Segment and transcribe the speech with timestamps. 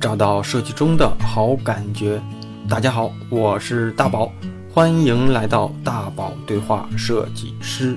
[0.00, 2.22] 找到设计中的好感觉。
[2.66, 4.32] 大家好，我是大宝，
[4.72, 7.94] 欢迎来到大宝对话设计师。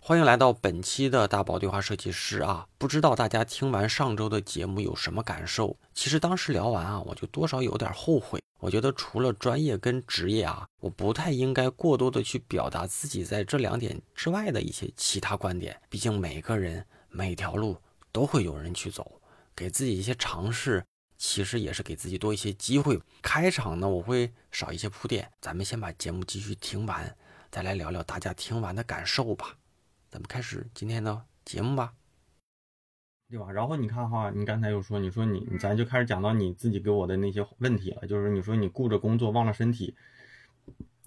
[0.00, 2.66] 欢迎来到本期的大宝对话设计师啊！
[2.78, 5.76] 不知道大家听完上周的节目有什么感受？
[5.92, 8.40] 其实当时聊完啊，我就多少有点后悔。
[8.60, 15.78] 我觉得除了专业跟职业啊，我不太应该过多的去表达自己在这两点之外的一些其他观点。
[15.90, 17.76] 毕竟每个人每条路
[18.10, 19.19] 都会有人去走，
[19.60, 20.82] 给自己一些尝试，
[21.18, 22.98] 其实也是给自己多一些机会。
[23.20, 27.14] 开场呢，我会少一些铺垫，咱们先把节目继续听完，
[27.50, 29.58] 再来聊聊大家听完的感受吧。
[30.08, 31.92] 咱们开始今天的节目吧，
[33.28, 33.52] 对吧？
[33.52, 39.94] 然后你看哈，你刚才又说，你说你，咱就开始讲到你自己给我的那些问题了，就是你说你顾着工作忘了身体，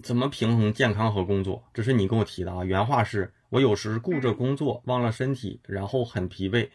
[0.00, 1.64] 怎么平衡健康和工作？
[1.74, 6.70] 这是你跟我提的啊，原话是我有时顾着工作忘了身体，然后很疲惫，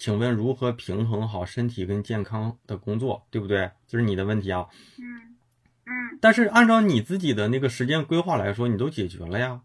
[0.00, 3.70] 请问如何平衡好身体跟健康的工作，对不对？
[3.86, 4.66] 这是你的问题啊。
[4.98, 5.36] 嗯
[5.84, 6.18] 嗯。
[6.22, 9.60] 但是按照你自己的那个时间规划来说，你都解决了呀。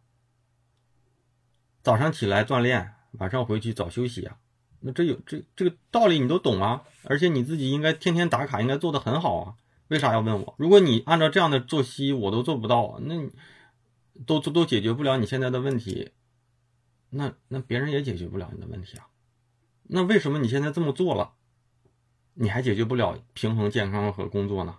[1.82, 4.38] 早上起来锻炼，晚上回去早休息啊，
[4.82, 9.56] 那这有这这个道理你都懂啊，而且你自己应该天天打卡，应该做得很好啊，
[9.88, 10.56] 为啥要问我？
[10.58, 13.16] 如果你按照这样的作息，我都做不到，那
[14.26, 16.12] 都都都解决不了你现在的问题，
[17.12, 19.08] 那那别人也解决不了你的问题啊，
[19.88, 21.34] 那为什么你现在这么做了，
[22.34, 24.78] 你还解决不了平衡健康和工作呢？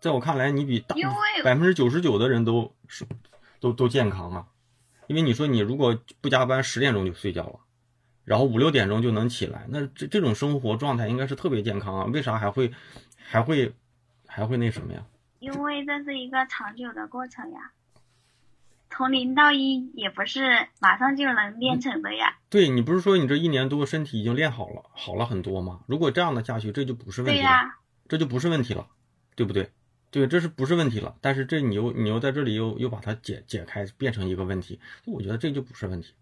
[0.00, 0.94] 在我看来，你比大
[1.42, 3.06] 百分之九十九的人都是
[3.60, 4.48] 都都健康啊。
[5.06, 7.60] 因为你说你如果不加班，十点钟就睡觉了，
[8.24, 12.04] 然后五六点钟就能起来，那这这种生活状态应该是特别健康啊？
[12.04, 12.72] 为啥还会
[13.16, 13.74] 还会
[14.26, 15.04] 还会那什么呀？
[15.40, 17.72] 因为这是一个长久的过程呀，
[18.90, 22.36] 从零到一也不是马上就能练成的呀。
[22.50, 25.80] 对你不是说你这一年多身体已经练好了，好了很多吗？
[25.86, 27.74] 如果这样的下去，这就不是问题了，
[28.08, 28.86] 这就不是问题了，
[29.36, 29.70] 对不对？
[30.10, 31.14] 对，这是不是问题了？
[31.20, 36.14] 但是这你又你又在这里又又把它解解开，变成一个问题，我觉得这就不是问题，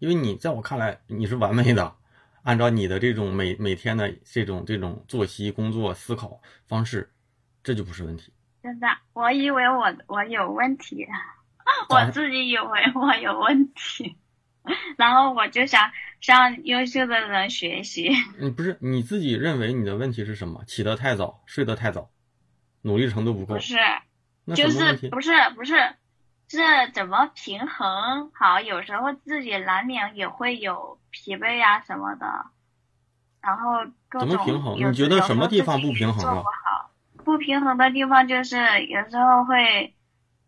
[0.00, 1.94] 因为你在我看来你是完美的，
[2.42, 7.08] 按照你的这种每每天的这种这种作息、工作、思考方式，
[7.62, 8.32] 这就不是问题。
[8.60, 11.06] 真的，我以为我我有问题，
[11.88, 14.16] 我自己以为我有问题，
[14.96, 15.90] 然后我就想
[16.20, 18.10] 向优秀的人学习。
[18.38, 20.64] 你不是你自己认为你的问题是什么？
[20.66, 22.10] 起得太早，睡得太早。
[22.82, 23.76] 努力程度不够，不是，
[24.56, 25.94] 就是不是不是，
[26.48, 28.60] 这怎么平衡好？
[28.60, 32.26] 有时候自己难免也会有疲惫呀什么的，
[33.40, 33.84] 然后
[34.18, 34.76] 怎么平衡？
[34.76, 36.42] 你觉得什么地方不平衡了？
[37.24, 39.94] 不平衡的地方就是有时候会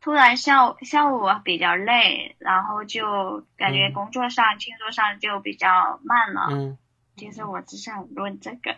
[0.04, 6.48] 突然下午下午比较累，然后就感觉工作上、庆祝上就比较慢了。
[6.50, 6.76] 嗯，
[7.16, 8.76] 其实我只想问这个。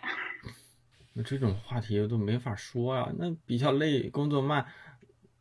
[1.11, 3.11] 那这种话题都没法说啊。
[3.17, 4.67] 那比较累，工作慢，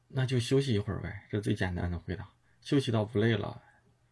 [0.08, 1.22] 那就休息一会儿呗。
[1.30, 2.26] 这最简单的回答。
[2.62, 3.62] 休息到不累了，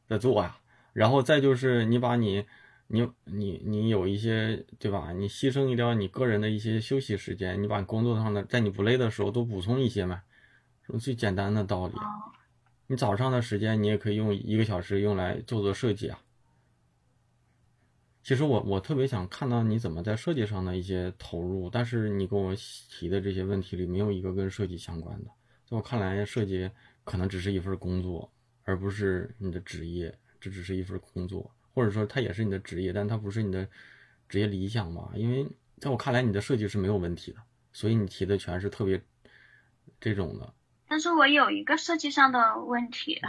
[0.06, 0.56] 再做呀。
[0.92, 2.46] 然后再就是你把你，
[2.86, 5.10] 你你你有一些对吧？
[5.10, 10.22] 你牺牲一点你个人的一些休息时间，你把工作上的在你不累的时候多补充一些嘛。
[10.98, 11.94] 最简单的道理。
[12.86, 16.20] 你早上的时间你也可以用一个小时用来做做设计啊。
[18.22, 25.30] 其实我我特别想看到你怎么在设计上的一些投入，但是你跟我提的这些问题里没有一个跟设计相关的。
[25.66, 26.70] 在我看来，设计
[27.04, 28.30] 可能只是一份工作，
[28.64, 30.16] 而不是你的职业。
[30.40, 33.66] 这只是一份工作，或者说它也是你的职业，但它不是你的
[34.28, 35.10] 职业理想吧？
[35.14, 35.46] 因为
[35.78, 37.38] 在我看来，你的设计是没有问题的，
[37.72, 39.02] 所以你提的全是特别
[39.98, 40.52] 这种的。
[40.94, 43.20] 但是我有一个设计上的问题。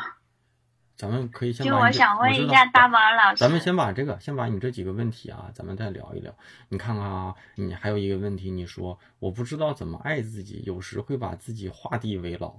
[0.95, 6.37] 咱们可以先就我想问一下大宝老师，咱们先把这个，先把你这几个问题啊，咱们再聊一聊。
[6.69, 12.53] 你看看啊，你还有一个问题，你说我不知道怎么爱自己，有时会把自己画地为牢。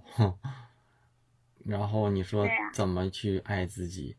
[1.64, 4.16] 然后你说怎么去爱自己，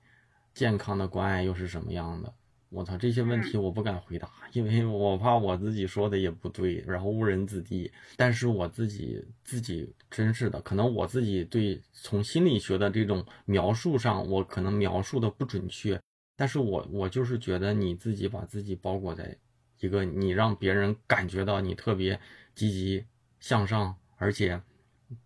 [0.53, 2.33] 健康的关爱又是什么样的？
[2.69, 7.90] 我操，这些问题我不敢回答，因为我怕我自己说的也不对，然后误人子弟。
[8.17, 15.99] 但是我自己自己真是的，可能我自己对从心理学的这种描述上，我可能描述的不准确。
[16.35, 19.35] 但是我我就是觉得你自己把自己包裹在
[19.79, 22.19] 一个你让别人感觉到你特别
[22.53, 23.05] 积极
[23.40, 24.61] 向上，而且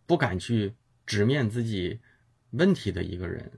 [0.06, 0.74] 不敢去
[1.06, 2.00] 直面自己
[2.52, 3.52] 问题的一个人。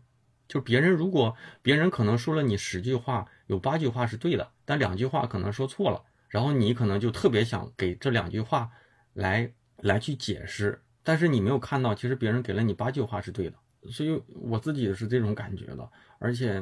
[0.53, 8.69] 就别人如果别人可能说了你十句话，有八句话是对的，但两句话可能说错了，然后你可能就特别想给这两句话
[9.13, 13.57] 来来去解释，但是你没有看到，其实别人给了你八句话是对的，
[13.89, 15.89] 所以我自己是这种感觉的，
[16.19, 16.61] 而且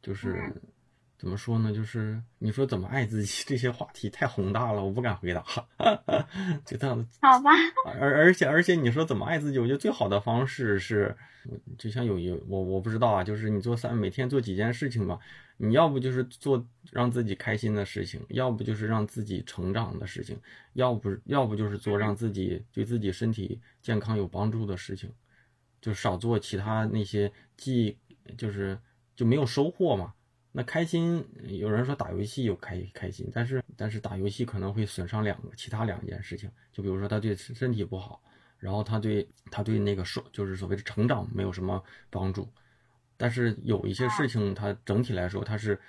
[0.00, 0.54] 就是
[1.22, 1.72] 怎么说呢？
[1.72, 5.44] 就是你说怎么爱自己 这些话题太宏大了，我不敢回答。
[6.66, 7.52] 就这样子，好吧。
[7.96, 11.16] 而而且而且你说怎么爱自己，我觉得最好的方式是，
[11.78, 15.16] 就像有一我我不知道啊，就是你做三每天做几件事情吧，
[15.58, 20.36] 你要不就是做让自己开心的事情，要不就是让自己成长的事情，
[20.72, 25.08] 要不要不就是做让自己对自己身体健康有帮助的事情，
[25.80, 27.96] 就少做其他那些既
[28.36, 28.76] 就是
[29.14, 30.12] 就没有收获嘛。
[30.54, 38.22] 那开心，有人说打游戏有开开心，但是但是打游戏可能会损伤两个其他两件事情，就比如说他对身体不好，
[38.58, 42.46] 然后他对他对那个说就是所谓的成长没有什么帮助，
[43.16, 45.80] 但是有一些事情它整体来说它是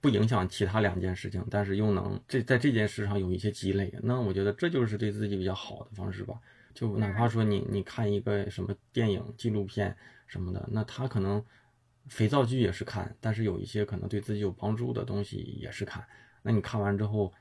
[0.00, 6.38] 不影响其他两件事情，但是又能这在这件事上有一些积累，那我觉得这就是对自己比较好的方式吧。
[6.72, 9.96] 就哪怕说你你看一个什么电影纪录片
[10.28, 11.44] 什么的，那他可能。
[12.08, 16.04] 肥皂剧也是看，但是有一些可能对自己有帮助的东西也是看。
[16.42, 17.32] 那你看完之后，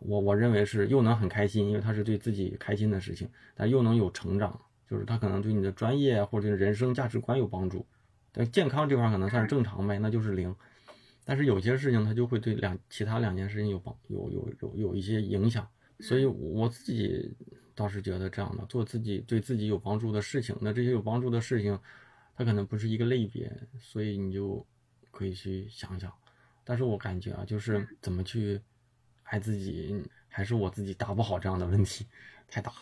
[0.00, 4.58] 我我认为是又能很开心，因为它是对自己开心的事情，但又能有成长，
[4.88, 7.84] 就是它可能对你的专业或者人生价值观有帮助。
[8.32, 10.54] 但健康这块可能算是正常呗，那就是零。
[11.24, 15.68] 但是有些事情它就会对两其他两件事情有帮有有有有一些影响，
[16.00, 17.34] 所以我自己
[17.74, 21.78] 倒是觉得这样的，做自己对自己有帮助的事情，那这些有帮助的事情。
[22.36, 23.50] 它可能不是一个类别，
[23.80, 24.66] 所以你就
[25.10, 26.12] 可以去想想。
[26.64, 28.60] 但是我感觉啊，就是怎么去
[29.22, 32.06] 爱自己，还是我自己答不好这样的问题，
[32.48, 32.76] 太大了。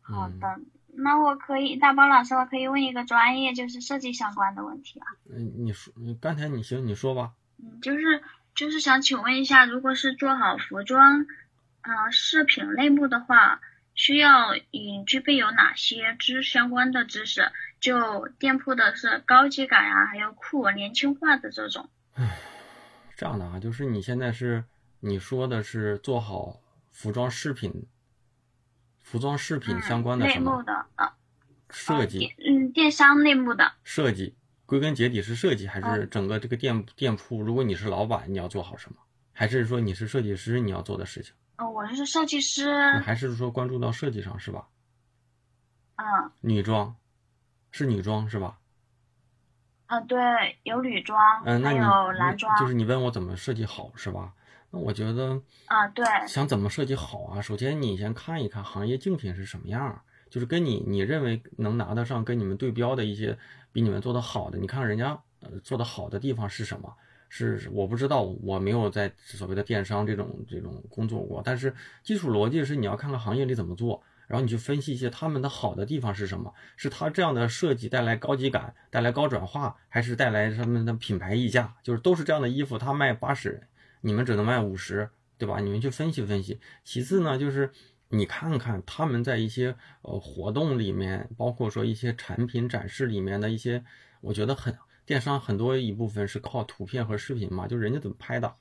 [0.00, 5.06] 好的，那我可以，大宝老师，我可以问一个专业，就是设计相关的问题啊。
[5.28, 7.32] 嗯，你说，你刚才你行，你说吧。
[7.58, 8.22] 嗯，就是
[8.54, 11.26] 就是想请问一下，如果是做好服装，
[11.80, 13.60] 啊，饰品类目的话。
[13.94, 17.52] 需要你具备有哪些知相关的知识？
[17.82, 21.90] 就店铺的是高级感啊，还有酷年轻化的这种。
[22.14, 22.38] 唉，
[23.16, 24.64] 这样的啊，就是你现在是
[25.00, 27.88] 你说的是做好服装饰品、
[29.00, 31.12] 服装饰品相关的类目的啊
[31.70, 37.42] 设计，嗯，电商内幕的设计，归根结底是设计，还是整个这个店店铺？
[37.42, 38.98] 如果你是老板，你要做好什么？
[39.32, 41.34] 还是说你是设计师，你要做的事情？
[41.58, 44.68] 哦我是设计师，还是说关注到设计上是吧？
[45.96, 46.94] 嗯，女装，
[47.72, 48.58] 是女装是吧？
[49.86, 50.16] 啊，对，
[50.62, 52.56] 有女装，嗯，还有男装。
[52.58, 54.32] 就是你问我怎么设计好是吧？
[54.70, 57.42] 那我觉得，啊，对，想怎么设计好啊？
[57.42, 63.36] 首先你先看一看行业竞品是什么样，就是跟你你认为能拿得上跟你们对标的一些
[63.72, 66.94] 比你们做的好的，你看人家呃做的好的地方是什么？
[67.34, 71.40] 是我不知道，我没有在所谓的电商这种这种工作过。
[71.42, 74.02] 但是基础逻辑是你要看看行业里怎么做，
[74.32, 76.54] 然后你去分析一些他们的好的地方是什么？
[76.74, 81.74] 是他这样的设计带来高级感，带来高转化，还是带来他们的品牌溢价？
[81.82, 83.60] 就是都是这样的衣服，他卖八十，
[84.00, 85.60] 你们只能卖五十，对吧？
[85.60, 86.58] 你们去分析分析。
[86.82, 87.70] 其次呢，就是
[88.08, 93.84] 你看看他们在一些呃活动里面，包括说一些产品展示里面的一些，
[94.22, 94.74] 我觉得很。
[95.04, 98.54] 电商很多一部分是靠图片和视频嘛，就人家怎么拍的，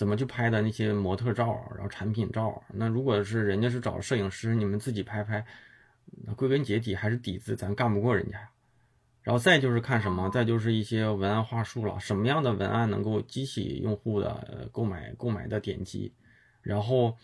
[0.00, 2.64] 怎么去拍的那些模特照，然后产品照。
[2.72, 5.44] 那如果是人家是找摄影师，你们自己拍拍，
[6.24, 8.48] 那归根结底还是底子，咱干不过人家。
[9.20, 16.14] 然后再就是看什么，再就是一些文案话术了，什么样的文案能够激起用户的购买购买的点击，
[16.62, 17.18] 然后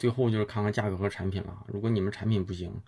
[0.00, 1.64] 最后就是看看价格和产品了。
[1.68, 2.82] 如果你们产品不行。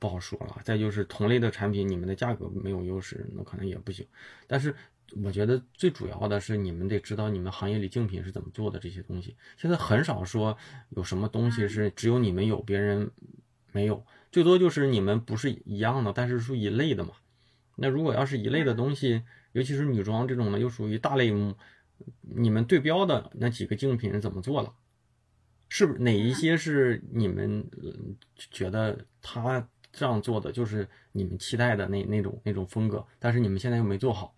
[0.00, 4.06] 不好说了，再就是同类的产品，你们的价格没有优势，那可能也不行。
[4.46, 4.74] 但是
[5.22, 9.36] 我觉得最主要的是，你们得知道你们行业里竞品是怎么做的这些东西。
[9.56, 10.56] 现在很少说
[10.90, 13.10] 有什么东西是只有你们有，别人
[13.72, 17.12] 没有，最多就是你们不是一样的，但是属于一类的嘛。
[17.76, 21.56] 那如果要是一类的东西，尤其是女装这种的，又属于大类目，
[22.20, 24.74] 你们对标的那几个竞品是怎么做了？
[25.68, 27.68] 是不是哪一些是你们
[28.50, 29.68] 觉得他？
[29.96, 34.34] 这样做的就是你们期待的那那种那种风格，但是你们现在又没做好，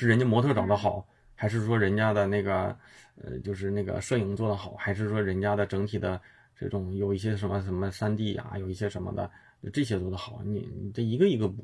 [0.00, 2.74] 是人家模特找的好，还是说人家的那个
[3.16, 6.18] 呃就是那个摄影做的好，还是说人家的整体的
[6.56, 9.30] 这种有一些什么什么三 D 啊，有一些什么的
[9.72, 11.62] 这些做的好，你你这一个一个补。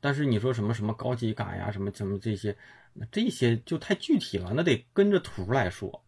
[0.00, 2.56] 但是你说什么什么高级感呀，什么什么这些，
[2.92, 6.04] 那这些就太具体了，那得跟着图来说。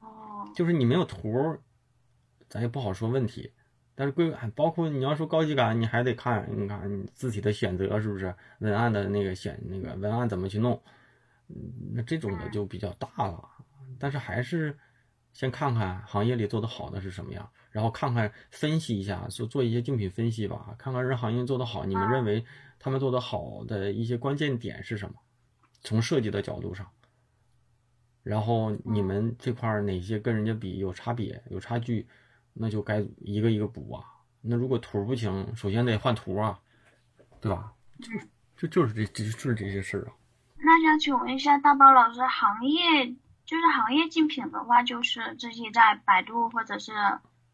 [0.00, 0.52] 哦。
[0.54, 1.56] 就是你没有图，
[2.48, 3.50] 咱也不好说问题。
[3.94, 10.82] 但是规包括你要说高级感，你还得看，你看你字体的选择是不是文案的那个选那个文案怎么去弄，
[11.92, 13.48] 那这种的就比较大了。
[13.98, 14.76] 但是还是
[15.32, 22.44] 先看看行业里做的好的是什么样，然后看看分析一下，做做一些竞品分析吧，看看人行业做得好，你们认为
[22.78, 25.14] 他们做得好的一些关键点是什么？
[25.82, 26.90] 从设计的角度上，
[28.22, 32.06] 然后你们这块儿哪些跟人家比有差别、有差距，
[32.54, 34.02] 那就该一个一个补啊。
[34.40, 36.58] 那如果图不行，首先得换图啊，
[37.40, 37.72] 对吧？
[38.00, 38.10] 就
[38.56, 40.12] 就就是这这就是这些事儿啊。
[40.56, 43.06] 那想请问一下大包老师，行业
[43.44, 46.92] 就是行业竞品的话，就是自己在百度或者是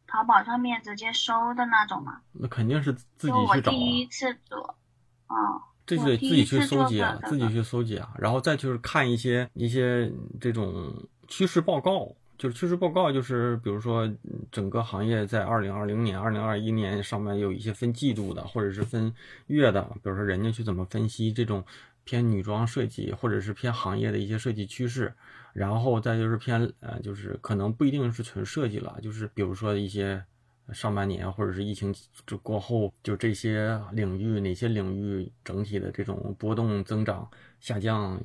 [0.07, 2.21] 淘宝上面直接搜的那种吗？
[2.33, 3.75] 那肯定是自己去找啊。
[3.75, 4.77] 第一次做，
[5.29, 10.93] 嗯，这就得自己去搜集啊，自己去搜集啊，然后再就是看一些一些这种
[11.29, 12.09] 趋势报告，
[12.41, 14.11] 就是趋势报告，就是比如说
[14.51, 19.13] 整个行业在二零二零年、二零二一年上面有一些分季度的，或者是分
[19.49, 21.63] 月的，比如说人家去怎么分析这种
[22.05, 25.13] 偏女装设计，或者是偏行业的一些设计趋势，
[25.53, 30.25] 然后再就是偏呃，就是可能不一定是纯设计了，就是比如说一些
[30.73, 31.95] 上半年或者是疫情
[32.25, 37.29] 这过后，就这些领域哪些领域整体的这种波动增长
[37.61, 38.19] 下降，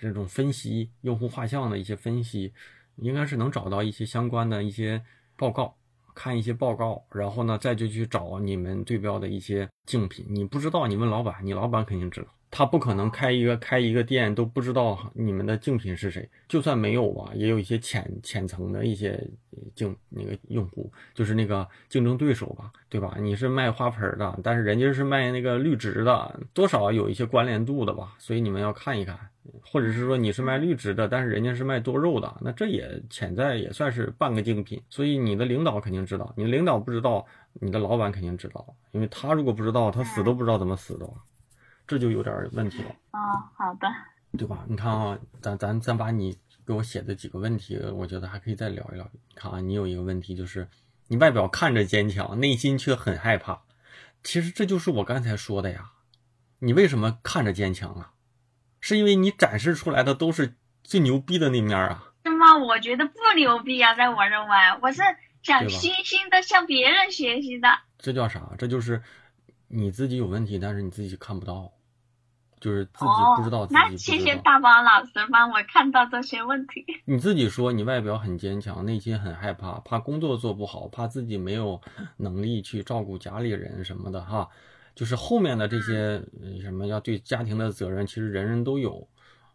[0.00, 2.52] 这种分析用户画像的一些分析，
[3.00, 5.02] 应该是能找到一些相关的一些
[5.36, 5.74] 报告。
[6.12, 10.26] 看一些报告，然后呢，再就去找你们对标的一些竞品。
[10.28, 12.26] 你不知道，你问老板，你老板肯定知道。
[12.50, 19.24] 他不可能开一个开一个店都不知道你们的竞品是谁，就算没有吧，也有一些浅浅层的一些
[19.76, 23.16] 竞那个用户，就是那个竞争对手吧，对吧？
[23.20, 29.16] 你是卖花盆的，但是人家是卖那个绿植的，多少有一些关联度的吧，所以你们要看一看。
[29.62, 34.82] 或者是说你是卖绿植的，但是人家是卖多肉的，那这也潜在也算是半个竞品。
[34.88, 41.08] 所以你的领导肯定知道，你的领导不知道，你的老板肯定知道，因为他如果不知道，他死都不知道怎么死的，
[41.86, 43.18] 这就有点问题了，哦，
[43.54, 43.88] 好的，
[44.38, 44.64] 对吧？
[44.68, 49.10] 你看啊，咱咱咱把你给我写的几个问题，我觉得还可以再聊一聊。
[49.12, 50.68] 你看啊，你有一个问题就是，
[51.08, 53.62] 你外表看着坚强，内心却很害怕。
[54.22, 55.92] 其实这就是我刚才说的呀，
[56.58, 58.12] 你为什么看着坚强啊？
[58.80, 62.04] 是因为你展示出来的都是最牛逼的那面啊。
[62.24, 62.58] 是吗？
[62.58, 65.00] 我觉得不牛逼啊，在我认为，我是
[65.42, 67.68] 想虚心的向别人学习的。
[67.98, 68.50] 这叫啥？
[68.58, 69.02] 这就是
[69.68, 71.72] 你自己有问题，但是你自己看不到，
[72.60, 74.36] 就是自己哦，不知道自己那谢谢。
[74.36, 76.84] 大宝老师帮我看到这些问题。
[77.06, 81.80] 你自己说你外表很坚强，内心很害怕，怕工作做不好，怕自己没有
[82.18, 84.48] 能力去照顾家里人什么的哈。
[84.94, 89.08] 就是后面的这些呃什么要对家庭的责任，其实人人都有。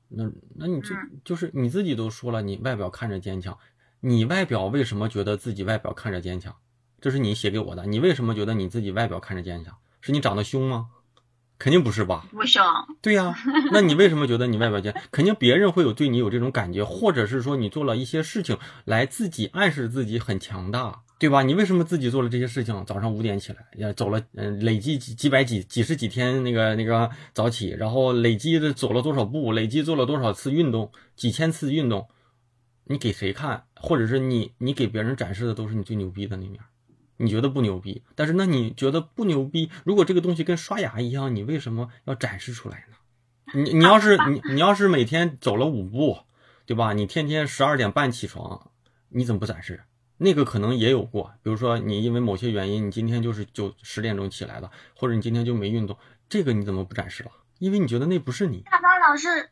[0.08, 3.58] 那那你就嗯就是你自己都说了，你外表看着坚强，
[4.00, 6.56] 你外表为什么觉得自己外表看着坚强？
[7.01, 9.75] 这是你写给我的，你为什么觉得你自己外表看着坚强？
[10.01, 10.88] 是你长得凶吗？
[11.58, 12.25] 肯定不是吧？
[12.32, 12.62] 不凶，
[13.01, 13.34] 对呀、
[13.72, 14.94] 那你为什么觉得你外表坚？
[15.10, 21.43] 肯定别人会有对你有这种感觉，或者是说你做了一些事情来自己暗示自己很强大，对吧？
[21.43, 22.84] 你为什么自己做了这些事情？
[22.86, 32.10] 早上五点起来，也走了，嗯、累计几几百几几十几天那个那个早起，然后累计的走了多少步，累计做了多少次运动，几千次运动，
[32.84, 33.63] 你给谁看？
[33.75, 36.60] 或者是你你给别人展示的都是你最牛逼的那面。
[37.17, 39.69] 你觉得不牛逼，但是那你觉得不牛逼？
[39.86, 42.98] 如果这个东西跟刷牙一样，你为什么要展示出来呢？
[43.53, 46.17] 你你要是你你要是每天走了五步，
[46.65, 46.91] 对吧？
[46.91, 48.69] 你天天十二点半起床，
[49.07, 49.84] 你怎么不展示？
[50.17, 55.98] 那个可能也有过，比如说你因为某些原因，你今天就是九十点钟起来的，或者你今天就没运动，
[56.29, 57.31] 这个你怎么不展示了？
[57.60, 58.62] 因为你觉得那不是你。
[58.69, 59.50] 大宝老师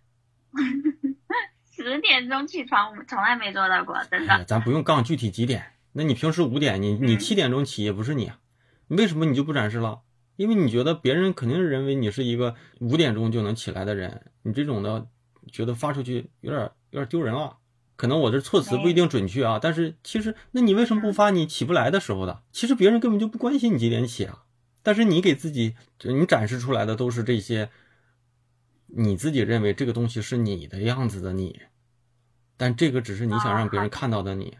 [1.75, 4.34] 十点钟起床，我们从来没做到过，真的。
[4.34, 8.39] 哎，咱不用杠具体几点，那你平时五点，你你嗯七点钟起也不是你啊，
[8.88, 10.01] 为什么你就不展示了？
[10.36, 15.08] 因为你觉得别人肯定是认为你是一个五点钟就能起来的人，你这种的
[15.51, 17.58] 觉得发出去有点有点丢人了。
[17.96, 22.44] 可能我这措辞不一定准确啊，但是其实那你为什么不发你起不来的时候的？
[22.52, 24.46] 其实别人根本就不关心你几点起啊，
[24.82, 27.70] 但是你给自己你展示出来的都是这些，
[28.88, 31.62] 你自己认为这个东西是你的样子的你，
[32.58, 34.58] 但这个只是你想让别人看到的你，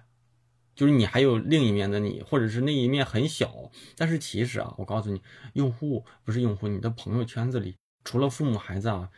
[0.75, 5.22] 就是你还有另一面的你，或者是那一面很小，但是其实啊，我告诉你，
[5.54, 9.10] 用户不是用户，你的朋友圈子里除了父母孩子啊，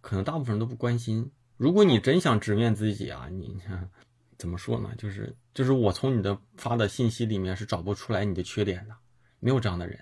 [0.00, 1.32] 可能大部分人都不关心。
[1.56, 3.56] 如果你真想直面自己啊，你
[4.36, 4.90] 怎么说呢？
[4.98, 8.94] 就是就是我从你的发的信息里面是找不出来你的缺点的，
[9.40, 9.98] 没有这样的人。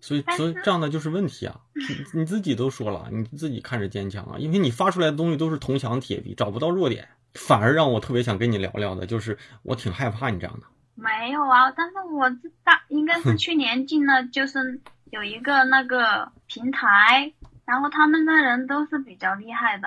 [0.00, 1.60] 所以，所以这样的就是问题啊！
[2.12, 10.66] 你你自己都说了，你自己看着坚强啊，因为你发出来的东西都是铜墙铁壁，找不到弱点，反而让我特别想跟你聊聊的，就是我挺害怕你这样的。
[10.96, 14.80] 没有啊，但是我知道应该是去年进了，就是
[15.12, 17.32] 有一个那个平台，
[17.64, 19.86] 然后他们的人都是比较厉害的。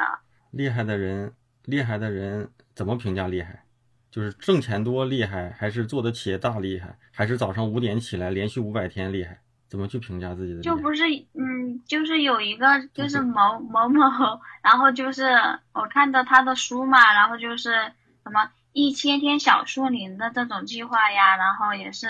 [0.56, 1.34] 厉害的人，
[1.66, 3.64] 厉害的人怎么评价厉害？
[4.10, 9.38] 就是挣钱多厉害，还是做的企业大厉害，还是早上五点起来连续五百天厉害？
[9.68, 10.62] 怎么去评价自己的？
[10.62, 15.26] 就不是，嗯，就是有一个就是某某某，然后就是
[15.74, 17.74] 我看到他的书嘛，然后就是
[18.24, 22.08] 什么一千天小树林的这种计划呀，然后也是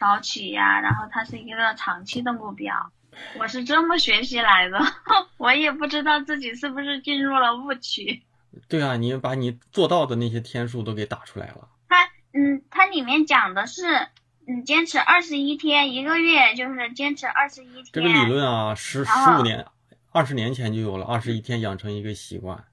[0.00, 2.90] 早起呀，然后它是一个长期的目标。
[3.38, 4.78] 我是这么学习来的，
[5.38, 8.22] 我也不知道自己是不是进入了误区。
[8.68, 11.68] 对啊，你把你做到的那些天数都给打出来了。
[11.88, 14.08] 它，嗯，它里面讲的是，
[14.46, 17.86] 你，坚持二十一天，一个月就是坚持二十一天。
[17.92, 19.66] 这个理论啊，十十五年、
[20.12, 22.64] 二十年前就有了，二十一天养成一个习惯。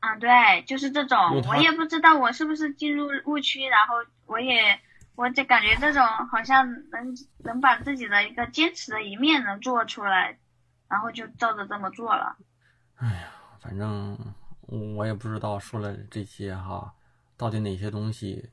[0.00, 1.42] 啊，对，就是这种。
[1.48, 3.94] 我也不知道我是不是进入误区，然后
[4.26, 4.78] 我也。
[5.18, 10.38] 我就感觉这种好像能能把自己的一个坚持的一面能做出来，
[10.88, 12.36] 然后就照着这么做了。
[12.94, 14.16] 哎呀，反正
[14.68, 16.94] 我也不知道说了这些哈，
[17.36, 18.48] 到底哪些东西，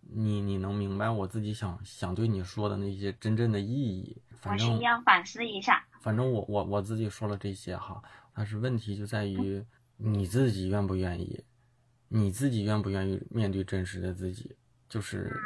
[0.00, 4.20] 你你能明白我自己想想对你说的那些真正的意义？
[4.40, 5.86] 反正要反思一下。
[6.00, 8.02] 反正我我我自己说了这些哈，
[8.34, 9.64] 但是问题就在于
[9.98, 11.44] 你自己愿不愿意，
[12.08, 14.56] 你自己愿不愿意面对真实的自己。
[14.90, 15.40] 就是，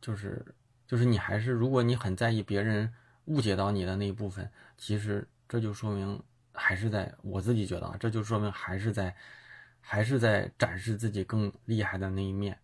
[0.00, 0.44] 就是，
[0.86, 2.90] 就是你还是，如果你很在意别人
[3.26, 6.20] 误解到你的那一部分，其实这就说明
[6.52, 9.14] 还是在我自己觉得啊，这就说明还是在，
[9.78, 12.58] 还是在展示自己更厉害的那一面，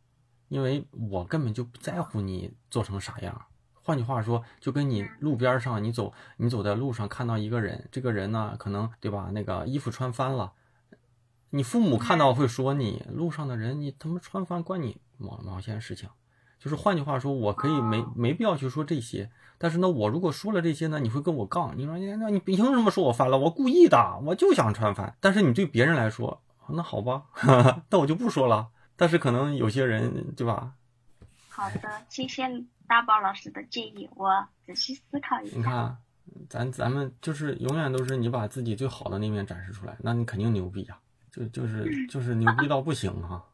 [0.49, 3.45] 因为我根本就不在乎你做成啥样。
[3.83, 10.55] 换句话说，就跟你路边上你走，你走在路上看到一个人，这个人呢，可能对吧，那个衣服穿翻了，
[11.51, 14.99] 你父母看到会说你路上的人，你他妈穿翻关你。
[15.23, 16.09] 毛毛线事情，
[16.59, 19.31] 就是换句话说，我可以没没必要去说这些。
[19.59, 21.73] 但是呢，我如果说了这些呢，你会跟我杠。
[21.77, 23.39] 你说你，那你凭什么说我翻了？
[23.39, 25.17] 我故意的，我就想穿翻。
[25.21, 27.23] 但是你对别人来说，那好吧，
[27.91, 28.69] 那我就不说了。
[28.97, 30.73] 但是可能有些人，对吧？
[31.49, 32.43] 好的，谢谢
[32.89, 35.57] 大宝老师的建议，我仔细思考一下。
[35.57, 35.97] 你看，
[36.49, 40.99] 咱咱们就是永远都是你把自己最好的那面展示出来，那你肯定牛逼呀，
[41.31, 43.45] 就就是就是牛逼到不行哈。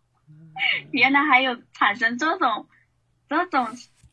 [0.91, 2.67] 原来还有产生这种
[3.29, 3.69] 这种，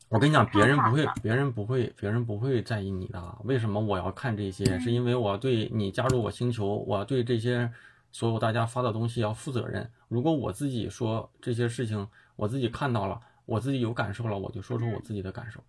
[0.09, 3.37] 我跟你讲，别人不会，别人不会，别人不会在意你的。
[3.43, 4.79] 为什么我要看这些？
[4.79, 7.71] 是因为我对你加入我星球，我对这些
[8.11, 9.91] 所有大家发的东西要负责任。
[10.07, 15.59] 如果我自己说这些事情，我自己看到了，我自己有感受了，我就说出我自己的感受。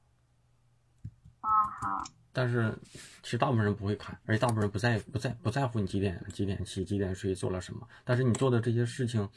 [1.40, 1.48] 啊
[1.80, 2.04] 好。
[2.32, 2.76] 但是
[3.22, 7.88] 其实大部分人不会看，而且大部分人不在不在不在乎你几点几点起几点睡做了什么。
[8.04, 9.28] 但是你做的这些事情。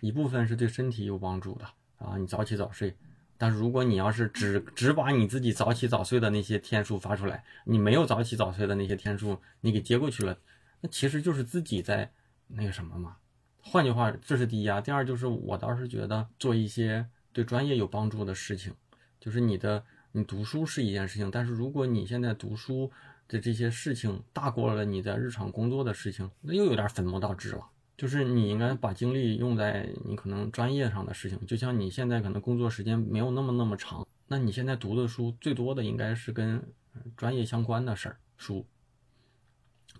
[0.00, 1.64] 一部分是对身体有帮助的
[1.98, 2.96] 啊，你早起早睡。
[3.36, 10.36] 但是如果你要是只只把你自己早起早睡的那些天数发出来，你没有早起早睡的那些天数，你给接过去了，
[10.82, 12.12] 那其实就是自己在
[12.48, 13.16] 那个什么嘛。
[13.62, 14.80] 换句话，这是第一啊。
[14.80, 18.74] 第二就是我倒是觉得做一些对专业有帮助的事情，
[19.18, 19.82] 就是你的
[20.12, 22.90] 你读书是一件事情，但是如果你现在读书
[23.26, 27.66] 的这些事情大过了你的日常工作的事情，那又有点本末倒置了。
[28.00, 36.66] 就是你应该把精力用在你可能专业上的事情，就像你现在可能工作时间没有那么那么长，那你现在读的书最多的应该是跟
[37.14, 38.64] 专业相关的事儿书，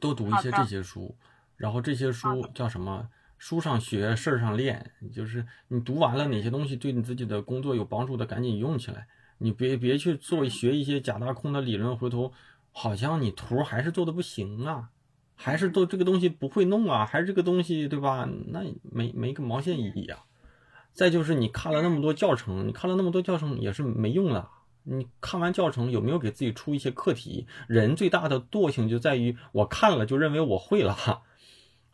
[0.01, 1.15] 多读一些这些书，
[1.59, 3.11] 然后这些书叫什么？
[3.37, 12.33] 书上学，事儿上练，就是你读完了哪些东西对你自己的工作有帮助的，赶紧用起来，你别别去做学一些假大空的理论，回头
[12.73, 14.89] 好像你图还是做的不行啊。
[15.42, 18.29] 还是都这个东西不会弄啊，还是这个东西对吧？
[18.48, 20.24] 那没没个毛线意义啊！
[20.92, 24.46] 再就是你看了那么多教程，你看了那么多教程也是没用的。
[24.83, 27.46] 你看完教程有没有给自己出一些课题？
[27.66, 31.22] 人最大的惰性就在于我看了就认为我会了。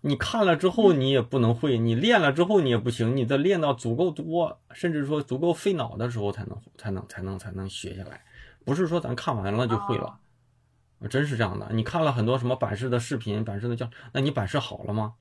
[0.01, 8.25] 你看了之后你也不能会，你练了之后你也不行，你得练到足够多，甚至说足够费脑的时候才能才能才能才能学下来。
[8.65, 10.19] 不是说咱看完了就会了。
[11.09, 15.15] 真是这样的，你看了很多什么版式的视频、版式的教，那你版式好了吗？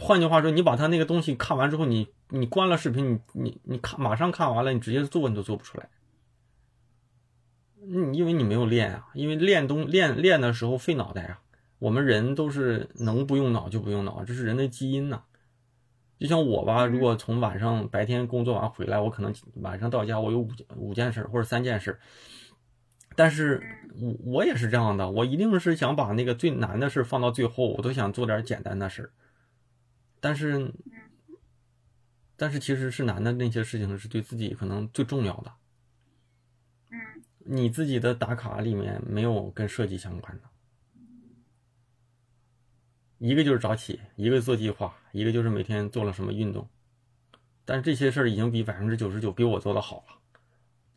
[0.00, 5.90] 换句话说，你把他那个东西看完之后，你你关了视频，你你你看马上看完了，你直接做你都做不出来。
[7.82, 11.40] 嗯，因为你没有练啊，因为练东练练的时候费脑袋啊。
[11.78, 15.24] 我们人都是能不用脑就不用脑，这是人的基因呐。
[16.18, 21.98] 就像我吧，如果从晚上白天工作完回来，我可能晚上到家我有五五件事或者三件事。
[23.14, 23.62] 但是
[23.94, 29.10] 我我也是这样的，我一定是想把那个最难的事放到最后，我都想做点简单的事儿。
[30.20, 30.72] 但是，
[32.36, 35.52] 但是其实是难的那些事情是对自己可能最重要的。
[36.90, 36.98] 嗯，
[37.38, 40.44] 你自己的打卡里面没有跟设计相关的，
[43.18, 46.68] 一个就是早起，一个做计划，一个就是每天做了什么运动。
[47.64, 50.21] 但是这些事儿已经比百分之九十九比我做的好了。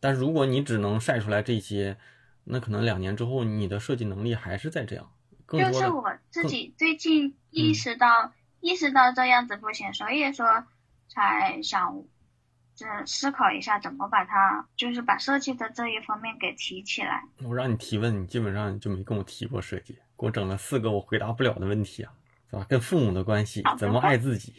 [0.05, 1.97] 但如果你只能晒出来这些，
[2.43, 5.09] 那可能两年之后你的设计能力还是在这样。
[5.47, 10.63] 更多就是我自己最近意识到、意识到这样子不行，所以说
[11.07, 12.03] 才想
[12.75, 17.23] 这思考一下怎么把它，就是把设计的这一方面给提起来。
[17.43, 22.13] 我让你提问，你基本上就没跟我提过设计，给我整了四个我回答不了的问题啊，
[22.51, 22.63] 是吧？
[22.69, 24.53] 跟父母的关系怎么爱自己，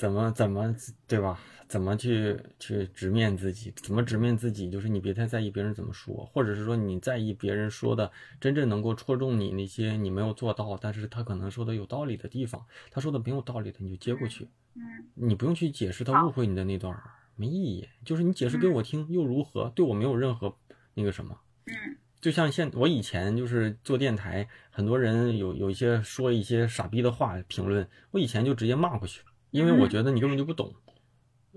[0.00, 0.74] 怎么怎么
[1.06, 1.38] 对吧？
[1.68, 3.70] 怎么去去直面自己？
[3.76, 4.70] 怎么直面自己？
[4.70, 8.10] 就是你别太在意别人怎么说，或者是说你在意别人说的
[8.40, 14.82] 真正能够戳中你那些你没有做到，但是他可能说的有道理的地方，他说的没有道理的你就接过去，嗯
[15.12, 16.98] 你不用去解释他误会你的那段，
[17.36, 17.86] 没意义。
[18.06, 19.70] 就是你解释给我听又如何？
[19.76, 20.56] 对我没有任何
[20.94, 21.38] 那个什么。
[21.66, 21.74] 嗯
[22.22, 30.74] 就像现我以前就是做电台，很多人有有一些说一些傻逼的话评论，我以前就直接骂过去，因为我觉得你根本就不懂。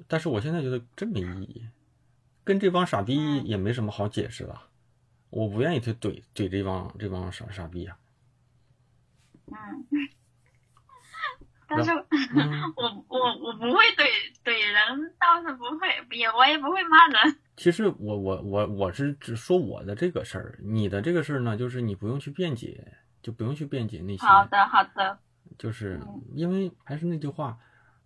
[0.08, 1.66] 但是我现在觉得真没意义，
[2.44, 4.58] 跟这帮傻逼也没什么好解释的，
[5.30, 7.98] 我不愿意去怼怼这帮这帮傻傻逼啊。
[9.52, 9.86] 嗯。
[11.76, 14.06] 但是嗯，我我我不会怼
[14.44, 17.36] 怼人，倒是不会，也我也不会骂人。
[17.58, 24.24] 其实我我我我是只说我的这个事儿，你的这个事儿呢，就是你不用去辩解，就不用去辩解那些。
[24.24, 25.18] 好的好的，
[25.58, 27.58] 就是嗯因为还是那句话，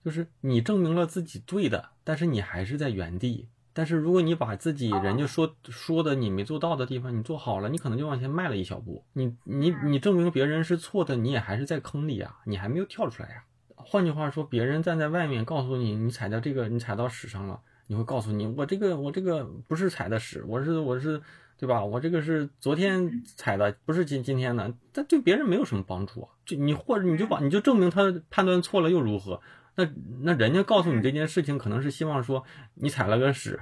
[0.07, 3.49] 就是你证明了自己对的，但是你还是在原地。
[3.73, 9.03] 但是如果你把自己人家说说的你没做到的地方你做好了，你可能就往前迈了一小步。
[9.11, 13.43] 你你你证明别人是错的，你也还是在坑里啊，你还没有跳出来呀、
[13.75, 21.21] 换句话说，别人站在外面告诉你，你踩到这个，你踩到屎上了，你会告诉你，我这个我这个不是踩的屎，我是我是
[21.57, 21.83] 对吧？
[21.83, 26.29] 我这个是昨天踩的，不是今今天的，但对别人没有什么帮助啊。
[26.45, 29.41] 就你或者你就把你就证明他判断错了又如何？
[29.77, 29.87] 那
[30.21, 33.61] 那人家告诉你这件事情，可能是希望说你踩了个屎，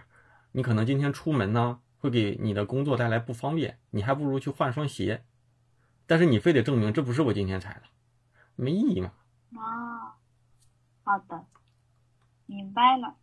[0.54, 5.23] 你可能今天出门呢会给你的工作带来不方便，你还不如去换双鞋。
[6.08, 7.82] 但是你非得证明这不是我今天踩的，
[8.56, 9.12] 没意义嘛。
[9.56, 10.15] 啊，
[11.04, 11.43] 好的，
[12.45, 13.15] 明白了。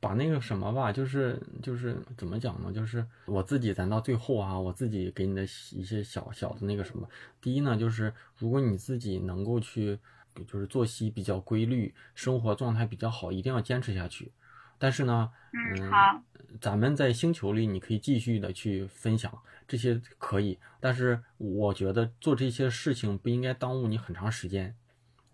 [0.00, 2.70] 把那个什么吧，就是就是怎么讲呢？
[2.70, 7.08] 就是我自己，咱到最后啊，我自己给你的一些小小的那个什么。
[7.40, 9.98] 第一呢，就是如果你自己能够去，
[10.46, 14.32] 就是作息比较规律，生活状态比较好，一定要坚持下去。
[14.78, 16.20] 但是呢，嗯，好，
[16.60, 19.32] 咱们在星球里，你可以继续的去分享
[19.68, 24.74] 这些可以，但是我觉得做这些事情不应该耽误你很长时间，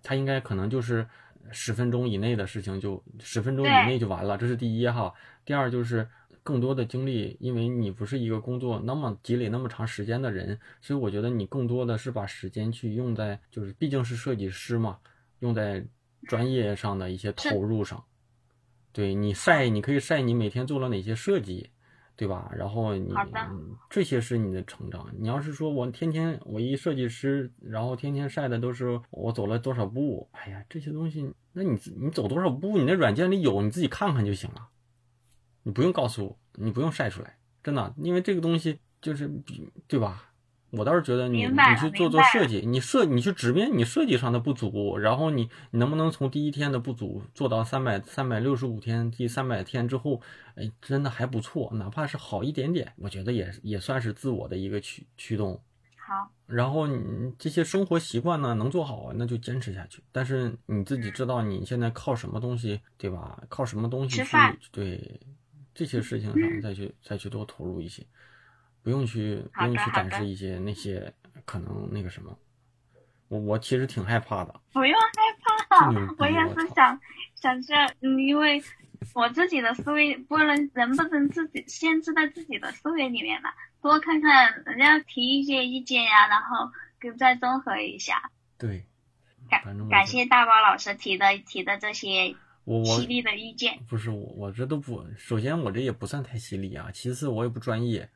[0.02, 1.06] 它应该可能就是
[1.50, 5.12] 十分钟以内的事情就十分钟以内就完了，这是第一哈。
[5.44, 6.06] 第二就是
[6.42, 14.98] 更多的精力，因为你不是一个工作那么积累那么长时间的人，所以我觉得你更多的是把时间去用在，就是毕竟是设计师嘛，
[15.40, 15.84] 用在
[16.26, 18.02] 专业上的一些投入上。
[18.92, 21.70] 对你晒，你可以晒你每天做了哪些设计，
[22.16, 22.50] 对吧？
[22.56, 23.14] 然后你
[23.88, 25.08] 这些是你的成长。
[25.16, 34.68] 你要是说我天天我一设计师，然后天天晒的都是我走了多少步，哎呀，这些东西，那你你走多少步，你那软件里有，你自己看看就行了，
[35.62, 40.26] 你不用告诉我，你不用晒出来，真的，因为这个东西就是比对吧？
[40.70, 50.20] 我倒是觉得你你去做做设计，你设你去直面你设计上的不足，然后你你能不能从第一天的不足做到三百三百六十五天，第三百天之后，
[50.54, 55.60] 哎，真的还不错，哪怕是好一点点，我觉得也也算是自我的一个驱驱动。
[55.96, 60.00] 好，然后你这些生活习惯呢，能做好那就坚持下去。
[60.12, 63.42] 但是你自己知道你现在靠什么东西，对吧？
[63.48, 65.20] 靠什么东西去对
[65.74, 68.04] 这些事情上再去再去多投入一些，
[68.82, 71.12] 不用去不用去展示一些那些
[71.44, 72.36] 可能那个什么。
[73.28, 77.00] 我我其实挺害怕的，不用害怕我也是想
[77.36, 78.60] 想这，嗯，因为
[79.14, 88.32] 我自己的思维不能能不能自己限制在自己的思维里面嘛，多看看人家提一些意见呀，然后给再综合一下。
[88.58, 88.84] 对，
[89.48, 92.34] 感感谢大宝老师提的提的这些
[92.70, 93.76] 我我犀利的意见。
[93.88, 95.04] 不是我，我这都不。
[95.16, 96.88] 首先，我这也不算太犀利啊。
[96.92, 98.08] 其次，我也不专业，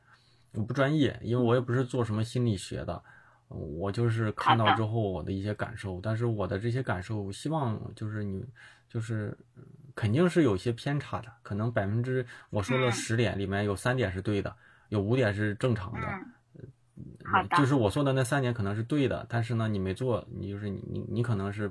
[0.53, 3.03] 我不专业，因为我也不是做什么心理学的，
[3.49, 5.99] 我就是看到之后我的一些感受。
[6.01, 8.45] 但是我的这些感受，希望就是你，
[8.87, 9.63] 就是呃
[9.93, 14.55] 肯定是有些偏差的，可能百分之我说了嗯十点里面有三点是对的，
[14.87, 16.07] 有五点是正常的。
[16.57, 21.69] 嗯，好的就是我说的那三点可能是对的，但是呢，你没做，你就是你你你可能是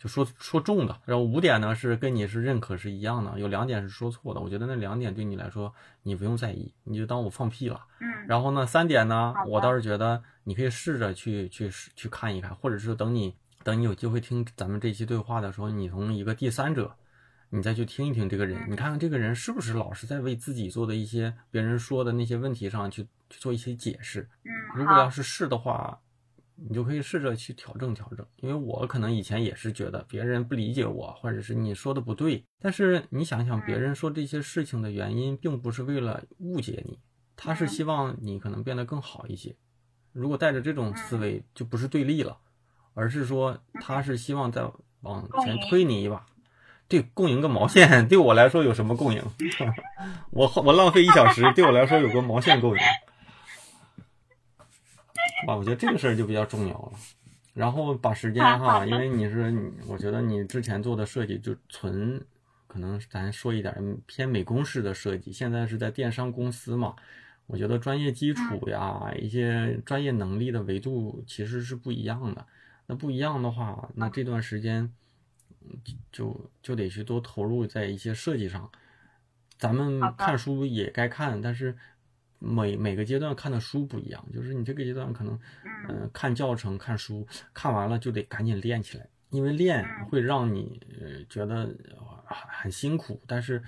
[0.00, 4.40] 就说说中的，然后五点呢是跟你是认可是一样的，有两点是说错的。
[4.40, 5.70] 我觉得那两点对你来说
[6.04, 7.78] 你不用在意，你就当我放屁了。
[8.00, 16.94] 嗯，然后呢，三点呢我倒是觉得你可以试着去去去看一看，或者是等你等你有机会听咱们这期对话的时候，你从一个第三者，
[17.50, 24.26] 你再去听一听这个人，你看看这个人是不是老是在为自己做的一些别人说的那些问题上去去做一些解释。
[24.44, 26.00] 嗯，如果要，是是的话，
[26.68, 28.26] 你就可以试着去调整调整。
[28.36, 32.44] 因为我可能以前也是觉得别人不理解我，或者是你说的不对。
[32.60, 36.98] 但是你想想，别人说这些事情的原因，并不是为了误解你，
[37.36, 39.56] 他是希望你可能变得更好一些。
[40.12, 42.36] 如果带着这种思维，就不是对立了，
[42.94, 44.62] 而是说他是希望再
[45.00, 46.26] 往前推你一把。
[46.88, 49.22] 对，共赢个毛线，对我来说有什么共赢？
[50.32, 52.78] 我我浪费一小时，对我来说有个毛线共赢。
[55.46, 56.92] 啊，我觉得这个事儿就比较重要了。
[57.52, 62.24] 然后把时间哈，因为你是你，我觉得你之前做的设计就纯，
[62.66, 66.94] 可能咱说一点儿偏美工式的设计，现在是在电商公司嘛，
[67.46, 72.46] 我觉得专业基础呀，一些专业能力的维度其实是不一样的。
[72.86, 74.92] 那不一样的话，那这段时间
[75.62, 75.76] 嗯
[76.12, 78.70] 就就得去多投入在一些设计上。
[79.58, 81.76] 咱们看书也该看，但是
[82.40, 85.38] 每每个阶段看的书不一样，就是你这个阶段可能，
[85.86, 87.24] 嗯呃，看教程、看书，
[87.54, 91.56] 看完了就得赶紧练起来，因为练嗯会让你呃觉得
[91.90, 93.62] 呃很很辛苦，但是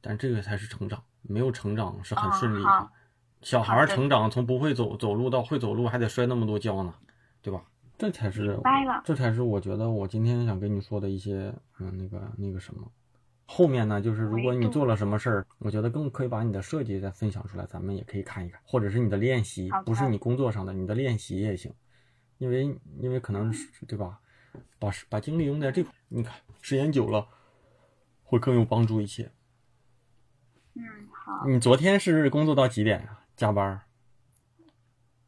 [0.00, 2.92] 但这个才是成长，没有成长是很哦顺利的好。
[3.42, 6.94] 小孩儿成长从不会走走路到会走路，还得摔那么多跤呢，
[7.40, 7.64] 对吧？
[7.96, 8.58] 这才是
[9.04, 12.90] 这才是我觉得我今天想跟你说的一些嗯那个那个什么。
[13.52, 21.74] 后面呢，就是如果你做了什么事儿，我觉得更可以把你的设计再分享出来，咱们也可以看一看，或者是你的练习不是你工作上的，你的练习也行，
[22.38, 24.20] 因为因为可能是对吧，
[24.78, 26.32] 把把精力用在这块，你看
[26.62, 27.26] 时间久了
[28.22, 29.32] 会更有帮助一些。
[30.74, 31.44] 嗯，好。
[31.48, 33.24] 你昨天是工作到几点啊？
[33.34, 33.82] 加班？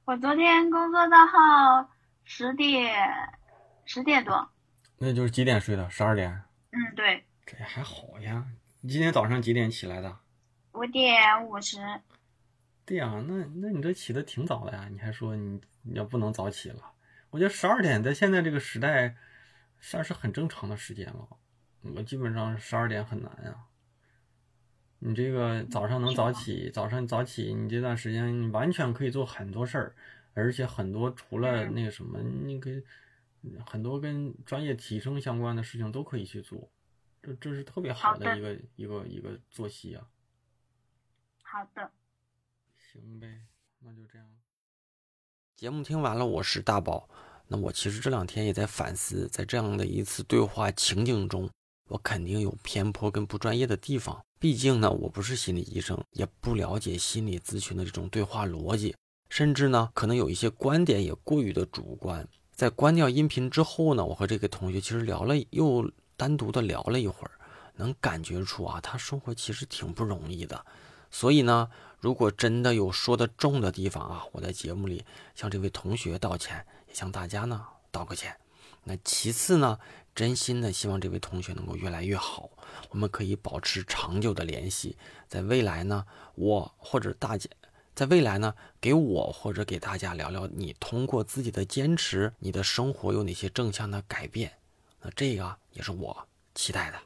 [0.05, 1.91] 我昨天工作到号
[2.23, 2.95] 十点，
[3.85, 4.49] 十点多。
[4.99, 5.91] 那就是几点睡的？
[5.91, 6.41] 十二点？
[6.71, 7.25] 嗯，对，
[7.59, 8.47] 这还好呀。
[8.81, 10.19] 你今天早上几点起来的？
[10.73, 11.79] 五点五十。
[12.85, 16.93] 对呀、那那你这起的挺早的呀，你还说你你要不能早起了？
[17.31, 19.17] 我觉得十二点在现在这个时代
[19.81, 21.29] 算是很正常的时间了。
[21.83, 23.69] 我基本上十二点很难啊。
[24.99, 29.95] 你这个早上能早起，早上早起，你这段时间你完全可以做很多事儿，
[30.35, 32.83] 而且很多除了那个什么，你可以
[33.67, 36.71] 很多跟专业提升相关的事情都可以去做，
[37.23, 40.05] 这这是特别好的一个一个一个作息啊。
[41.43, 41.91] 好的。
[42.77, 43.47] 行呗，
[43.79, 44.29] 那就这样。
[45.57, 47.09] 节目听完了，我是大宝。
[47.47, 51.49] 那我其实这两天也在反思，在这样的一次对话情景中，
[51.89, 54.25] 我肯定有偏颇跟不专业的地方。
[54.41, 58.97] 毕竟呢，我不是心理医生，也不了解心理咨询的这种对话逻辑，
[59.29, 62.27] 甚至呢，可能有一些观点也过于的主观。
[62.51, 67.31] 在关掉音频之后呢，我和这个同学其实聊了，又单独的聊了一会儿，
[67.77, 70.65] 能感觉出啊，他生活其实挺不容易的。
[71.11, 71.71] 所以呢，
[72.01, 78.35] 如果真的有说的重的地方啊，我在节目里向这位同学道歉，也向大家呢道个歉。
[78.85, 79.79] 那其次呢，
[80.15, 82.49] 真心的希望这位同学能够越来越好，
[82.91, 84.97] 我们可以保持长久的联系。
[85.29, 87.49] 在未来呢，我或者大家，
[87.95, 94.53] 在未来呢，给我或者给大家聊聊你通过自己的坚持，你的生活有哪些正向的改变。
[95.03, 96.99] 那这个也是我期待的。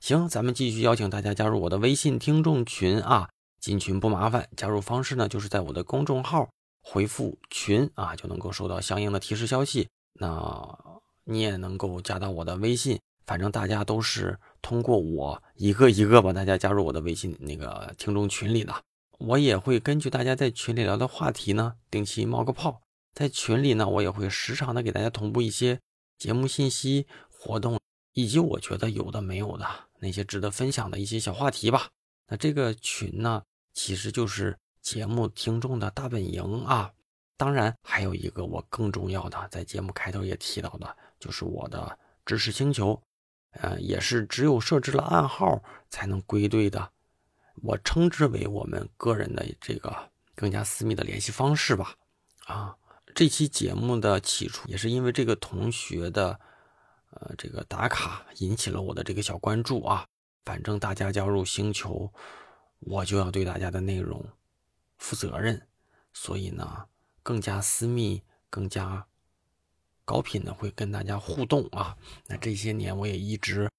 [0.00, 6.48] 行，咱们继续邀请大家加入我的微信听众群啊，进群不麻烦，加入方式呢就是在我的公众号
[6.82, 9.88] 回复“群”啊，就能够收到相应的提示消息。
[10.14, 10.78] 那
[11.24, 18.74] 你也能够加到我的微信，反正大家都是通过我一个一个把大家加入我的微信那个听众群里的。
[19.18, 22.80] 我也会根据大家在群里聊的话题呢，定期冒个泡。
[23.12, 25.78] 在群里呢，我也会时常的给大家同步一些
[26.20, 27.80] 节目信息、活动，
[28.12, 29.66] 以及我觉得有的没有的
[30.00, 31.88] 那些值得分享的一些小话题吧。
[32.28, 36.92] 那这个群呢，其实就是节目听众的大本营啊。
[37.38, 43.02] 当然，还有一个我更重要的，在节目开头也提到的，就是我的知识星球，
[43.52, 46.92] 呃，也是只有设置了暗号才能归队的。
[47.62, 51.94] 我称之为我们个人的这个更加私密的联系方式吧。
[52.44, 52.76] 啊，
[53.20, 56.40] 这期节目的起初也是因为这个同学的，
[57.10, 60.06] 呃，这个打卡引起了我的这个小关注啊。
[60.46, 62.10] 反正大家加入星球，
[62.78, 64.26] 我就要对大家的内容
[64.96, 65.68] 负责任，
[66.14, 66.86] 所以呢，
[67.22, 69.06] 更加私密、更加
[70.06, 71.94] 高频的会跟大家互动啊。
[72.26, 73.70] 那这些年我也一直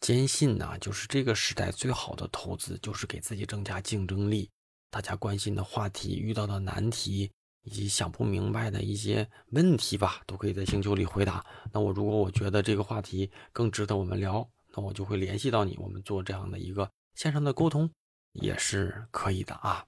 [0.00, 4.50] 坚信呢，就是这个时代最好的投资就是给自己增加竞争力。
[4.90, 7.30] 大家关心的话题、遇到的难题，
[7.68, 11.44] 以及想不明白的一些问题吧，都可以在星球里回答。
[11.70, 17.90] 那我如果我觉得这个话题更值得我们聊，那我就会联系到你，我们做这样的一个线上的沟通
[18.32, 19.84] 也是可以的啊。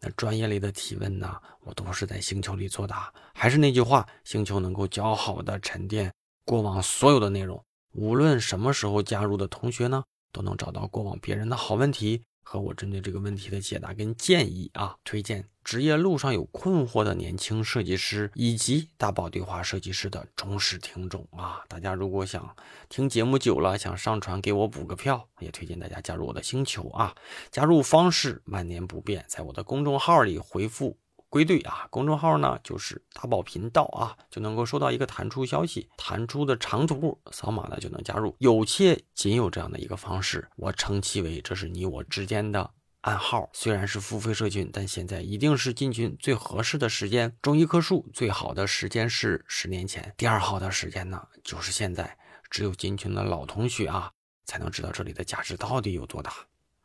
[0.00, 3.12] 那专业类的提问呢，我都是在星球里作答。
[3.34, 7.60] 还是那句话，星球能够较好的沉淀过往所有的内容，
[7.94, 12.22] 无论什么时候加入的同学呢，都能找到过往别人的好问题。
[12.46, 21.64] 和我针对这个问题的解答跟建议啊，推荐职业路上有困惑的年轻设计师以及大宝对话设计师的忠实听众啊。
[21.68, 22.54] 大家如果想
[22.88, 27.14] 听节目久了，想上传给我补个票，也推荐大家加入我的星球啊。
[27.50, 30.98] 加入方式万年不变，在我的公众号里回复。
[31.30, 31.88] 归队啊！
[31.90, 38.36] 公众号呢就是大宝频道啊，就能够收到一个弹出消息，弹出的长图，扫码呢就能加入。
[38.38, 42.70] 有且仅有这样的一个方式，我称其为这是你我之间的
[43.04, 43.48] 暗号。
[43.52, 47.34] 虽然是付费社群，但现在一定是进群最合适的时间。
[47.40, 52.18] 种一棵树最好的时间是十年前，第二好的时间呢就是现在。
[52.50, 54.12] 只有进群的老同学啊，
[54.44, 56.32] 才能知道这里的价值到底有多大。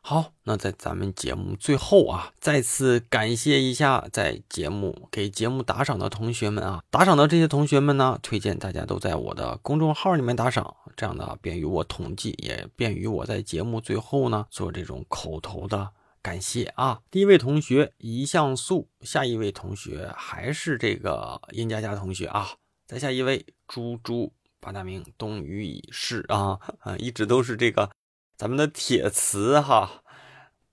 [0.00, 17.02] 好，那在咱们节目最后啊，再次感谢一下在节目给节目打赏的同学们啊，打赏的这些同学们呢，推荐大家都在我的公众号里面打赏，这样呢便于我统计，也便于我在节目最后呢做这种口头的感谢啊。
[17.10, 22.50] 第一位同学一像素，下一位同学还是这个殷佳佳同学啊，
[22.86, 27.90] 再下一位猪猪八大名冬雨已逝啊啊，一直都是这个。
[28.36, 30.02] 咱们的铁磁哈，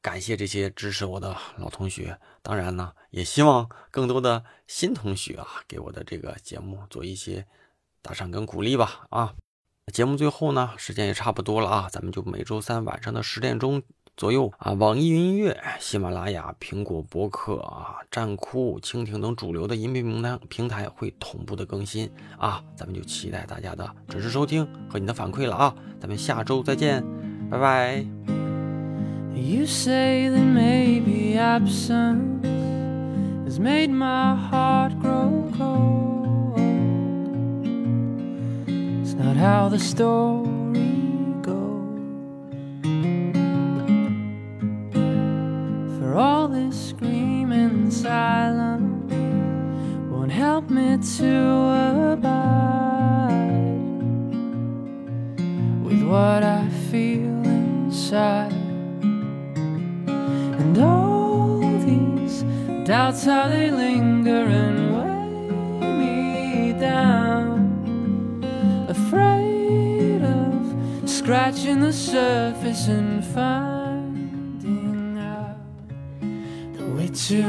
[0.02, 7.46] 感谢这些支持我的老同学，当然呢，也希望更多的新同学啊，给我的这个节目做一些
[8.02, 9.36] 打赏跟鼓励吧啊。
[9.94, 13.82] 节目最后呢，时间也差不多了啊，咱们就每周三晚上的十点钟
[14.18, 14.52] 左右。
[14.58, 22.12] 啊网易云音乐喜马拉雅苹果播客啊站酷蜻蜓等主流的音频平台平台会同步的更新。
[22.38, 25.74] 啊咱们就期待大家的准时收听和你的反馈了啊。
[26.00, 27.02] 咱们下周再见
[27.50, 28.06] 拜拜。
[29.34, 32.44] You say that maybe absence
[33.46, 36.58] has made my heart grow cold.
[38.68, 40.57] It's not how the story
[46.18, 49.14] all this screaming silence
[50.10, 53.52] won't help me to abide
[55.84, 58.52] with what I feel inside.
[60.62, 62.44] And all these
[62.88, 68.44] doubts, how they linger and weigh me down.
[68.90, 73.87] Afraid of scratching the surface and finding
[77.18, 77.42] two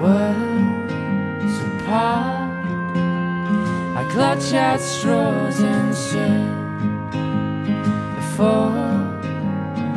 [0.00, 2.50] worlds apart.
[3.96, 6.50] I clutch at straws and search
[8.36, 8.72] for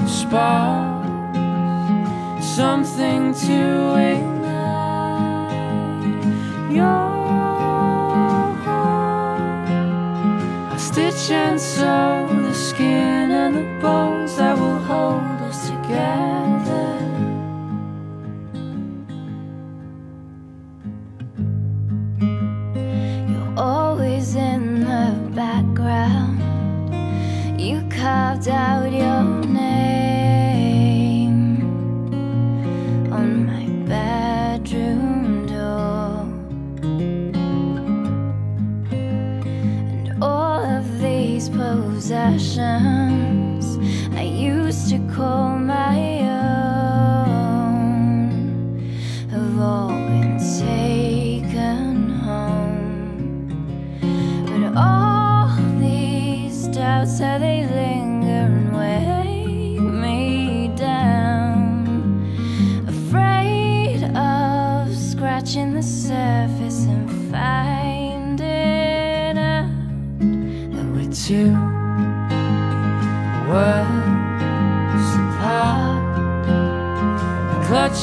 [0.08, 1.40] sparks,
[2.56, 5.56] something to ignite
[6.72, 6.86] your
[8.64, 9.80] heart.
[10.72, 16.55] I stitch and sew the skin and the bones that will hold us together.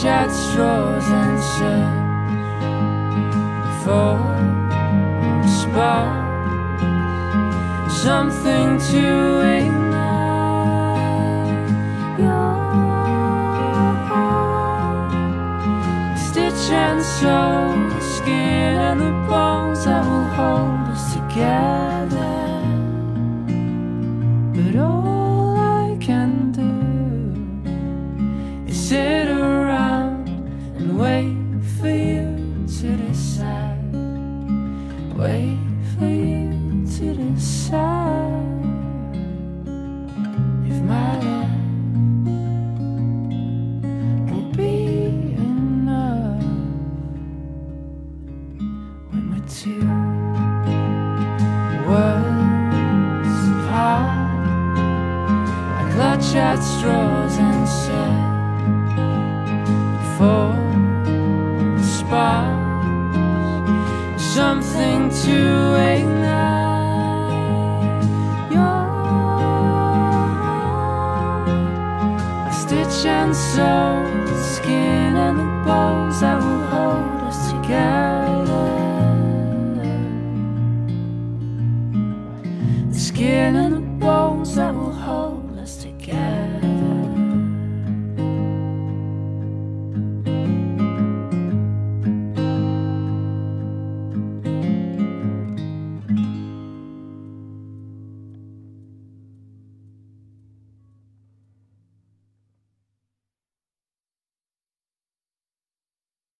[0.03, 2.03] Clutch straws and search
[3.85, 4.19] for
[5.47, 6.27] sparks
[8.03, 9.52] something to